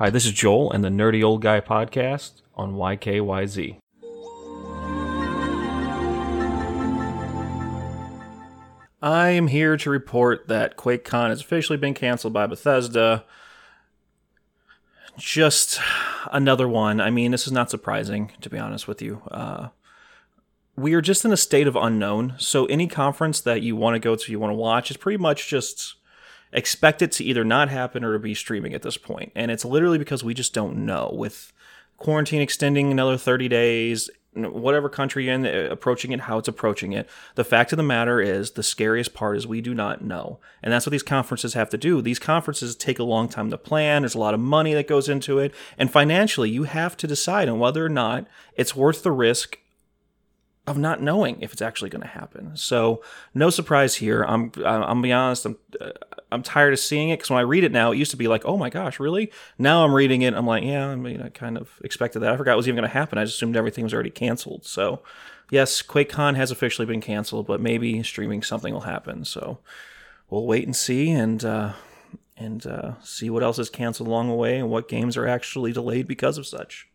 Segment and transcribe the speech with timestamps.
[0.00, 3.76] Hi, this is Joel and the Nerdy Old Guy podcast on YKYZ.
[9.02, 13.26] I am here to report that QuakeCon has officially been canceled by Bethesda.
[15.18, 15.78] Just
[16.32, 16.98] another one.
[16.98, 19.20] I mean, this is not surprising, to be honest with you.
[19.30, 19.68] Uh,
[20.76, 22.36] we are just in a state of unknown.
[22.38, 25.18] So, any conference that you want to go to, you want to watch, is pretty
[25.18, 25.96] much just
[26.52, 29.32] expect it to either not happen or to be streaming at this point.
[29.34, 31.10] And it's literally because we just don't know.
[31.12, 31.52] With
[31.96, 36.92] quarantine extending another 30 days, whatever country you're in, uh, approaching it, how it's approaching
[36.92, 37.08] it.
[37.34, 40.38] The fact of the matter is, the scariest part is we do not know.
[40.62, 42.00] And that's what these conferences have to do.
[42.00, 44.02] These conferences take a long time to plan.
[44.02, 45.52] There's a lot of money that goes into it.
[45.76, 49.58] And financially, you have to decide on whether or not it's worth the risk
[50.66, 52.56] of not knowing if it's actually going to happen.
[52.56, 53.02] So
[53.34, 54.22] no surprise here.
[54.22, 55.46] I'm I'm gonna be honest.
[55.46, 55.90] I'm uh,
[56.32, 58.28] I'm tired of seeing it because when I read it now, it used to be
[58.28, 59.32] like, oh my gosh, really?
[59.58, 60.34] Now I'm reading it.
[60.34, 62.32] I'm like, yeah, I mean, I kind of expected that.
[62.32, 63.18] I forgot it was even going to happen.
[63.18, 64.64] I just assumed everything was already canceled.
[64.64, 65.02] So
[65.50, 69.24] yes, QuakeCon has officially been canceled, but maybe streaming something will happen.
[69.24, 69.58] So
[70.28, 71.44] we'll wait and see and.
[71.44, 71.72] Uh,
[72.36, 75.72] and uh, see what else is canceled along the way and what games are actually
[75.72, 76.88] delayed because of such.